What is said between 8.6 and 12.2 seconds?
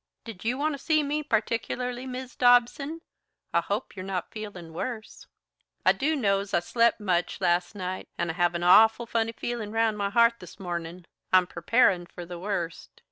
awful funny feelin' round my heart this mornin'. I'm preparin'